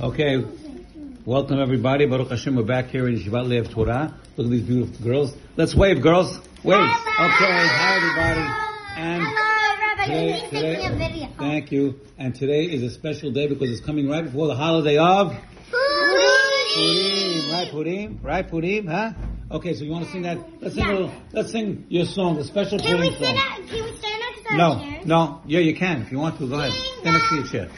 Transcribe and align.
Okay, 0.00 0.44
welcome 1.24 1.58
everybody. 1.60 2.06
Baruch 2.06 2.28
Hashem, 2.30 2.54
we're 2.54 2.62
back 2.62 2.86
here 2.90 3.08
in 3.08 3.16
Yeshivat 3.18 3.48
Lev 3.48 3.70
Torah. 3.70 4.14
Look 4.36 4.46
at 4.46 4.50
these 4.50 4.62
beautiful 4.62 5.04
girls. 5.04 5.34
Let's 5.56 5.74
wave, 5.74 6.00
girls. 6.02 6.38
Wave. 6.62 6.78
Okay, 6.78 6.88
hi 7.18 7.96
everybody. 7.96 8.40
And 8.96 9.22
Hello, 9.26 9.96
Rabbi. 9.96 10.04
today, 10.04 10.48
today, 10.50 10.76
me 10.76 10.86
a 10.86 11.08
video. 11.08 11.28
thank 11.38 11.72
you. 11.72 11.98
And 12.16 12.32
today 12.34 12.64
is 12.66 12.82
a 12.84 12.90
special 12.90 13.32
day 13.32 13.48
because 13.48 13.70
it's 13.70 13.80
coming 13.84 14.08
right 14.08 14.22
before 14.24 14.46
the 14.46 14.54
holiday 14.54 14.98
of 14.98 15.34
Purim. 16.74 17.50
Right, 17.50 17.68
Purim. 17.70 18.20
Right, 18.22 18.48
Purim. 18.48 18.86
Huh? 18.86 19.12
Okay, 19.50 19.74
so 19.74 19.82
you 19.84 19.90
want 19.90 20.04
to 20.06 20.12
sing 20.12 20.22
that? 20.22 20.38
Let's 20.60 20.76
sing. 20.76 20.84
A 20.86 20.92
little, 20.92 21.12
let's 21.32 21.50
sing 21.50 21.86
your 21.88 22.04
song, 22.06 22.36
the 22.36 22.44
special 22.44 22.78
Can 22.78 23.00
we 23.00 23.08
Purim 23.16 23.24
song. 23.24 23.36
up? 23.36 23.66
Can 23.68 23.84
we 23.84 23.96
stand 23.98 24.22
next 24.46 24.52
No, 24.52 25.00
no. 25.04 25.42
Yeah, 25.46 25.58
you 25.60 25.74
can 25.74 26.02
if 26.02 26.12
you 26.12 26.18
want 26.20 26.38
to. 26.38 26.46
Go 26.48 26.54
ahead. 26.60 26.72
Stand 27.00 27.14
next 27.16 27.28
to 27.30 27.34
your 27.34 27.44
chair. 27.46 27.68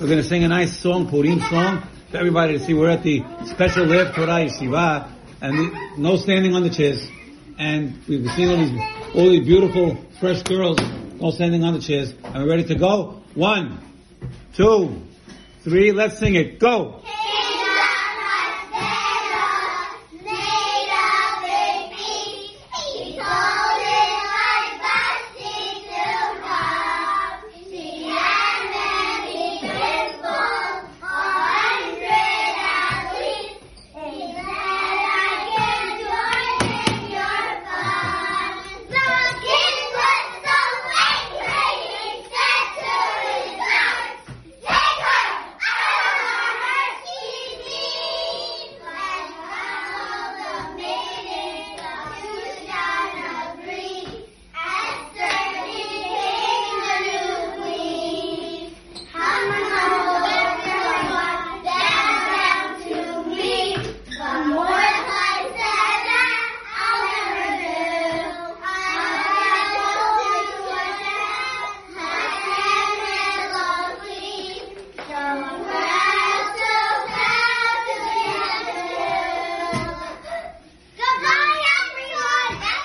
We're 0.00 0.08
going 0.08 0.18
to 0.18 0.24
sing 0.24 0.42
a 0.42 0.48
nice 0.48 0.76
song, 0.76 1.08
Purim 1.08 1.38
song, 1.38 1.86
for 2.10 2.16
everybody 2.16 2.58
to 2.58 2.64
see. 2.64 2.74
We're 2.74 2.90
at 2.90 3.04
the 3.04 3.22
special 3.44 3.86
Lev 3.86 4.12
Torah 4.12 4.44
Yeshiva, 4.44 5.08
and 5.40 5.56
the, 5.56 5.90
no 5.98 6.16
standing 6.16 6.52
on 6.52 6.64
the 6.64 6.70
chairs. 6.70 7.06
And 7.60 8.02
we've 8.08 8.28
seen 8.32 8.48
all 8.48 8.56
these, 8.56 8.80
all 9.14 9.30
these 9.30 9.46
beautiful, 9.46 9.96
fresh 10.18 10.42
girls 10.42 10.80
all 11.20 11.30
standing 11.30 11.62
on 11.62 11.74
the 11.74 11.80
chairs. 11.80 12.12
And 12.24 12.42
we're 12.42 12.50
ready 12.50 12.64
to 12.64 12.74
go. 12.74 13.22
One, 13.34 13.78
two, 14.54 15.00
three. 15.62 15.92
Let's 15.92 16.18
sing 16.18 16.34
it. 16.34 16.58
Go. 16.58 17.00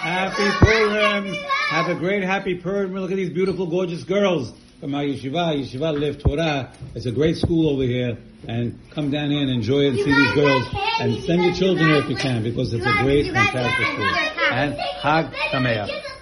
Happy 0.01 0.65
Purim. 0.65 1.33
Have 1.69 1.89
a 1.89 1.95
great 1.95 2.23
happy 2.23 2.55
Purim. 2.55 2.93
Look 2.93 3.11
at 3.11 3.17
these 3.17 3.29
beautiful, 3.29 3.67
gorgeous 3.67 4.03
girls 4.03 4.53
from 4.79 4.95
our 4.95 5.03
yeshiva, 5.03 5.59
Yeshiva 5.59 5.99
Lev 5.99 6.19
Torah. 6.23 6.71
It's 6.95 7.05
a 7.05 7.11
great 7.11 7.35
school 7.35 7.69
over 7.69 7.83
here. 7.83 8.17
And 8.47 8.79
come 8.91 9.11
down 9.11 9.31
here 9.31 9.41
and 9.41 9.49
enjoy 9.49 9.87
and 9.87 9.97
see 9.97 10.05
these 10.05 10.33
girls. 10.33 10.65
And 10.99 11.21
send 11.23 11.43
your 11.43 11.53
children 11.53 11.89
here 11.89 11.97
if 11.97 12.09
you 12.09 12.15
can 12.15 12.43
because 12.43 12.73
it's 12.73 12.85
a 12.85 13.03
great, 13.03 13.25
fantastic 13.33 13.87
school. 13.87 14.13
And 14.51 14.73
Hag 14.75 15.25
Sameach. 15.51 16.18